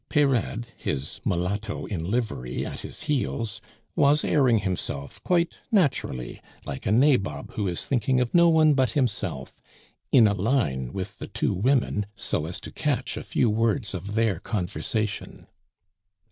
[0.09, 3.61] Peyrade, his mulatto in livery at his heels,
[3.95, 8.93] was airing himself quite naturally, like a nabob who is thinking of no one but
[8.93, 9.61] himself,
[10.11, 14.15] in a line with the two women, so as to catch a few words of
[14.15, 15.45] their conversation.